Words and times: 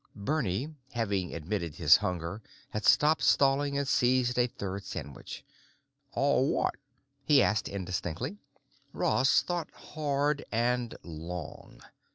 Bernie, 0.15 0.73
having 0.93 1.31
admitted 1.35 1.75
his 1.75 1.97
hunger, 1.97 2.41
had 2.71 2.83
stopped 2.85 3.21
stalling 3.21 3.77
and 3.77 3.87
seized 3.87 4.35
a 4.39 4.47
third 4.47 4.83
sandwich. 4.83 5.45
"All 6.13 6.47
what?" 6.49 6.73
he 7.23 7.39
asked 7.43 7.69
indistinctly. 7.69 8.39
Ross 8.93 9.43
thought 9.43 9.69
hard 9.75 10.43
and 10.51 10.95
long. 11.03 11.81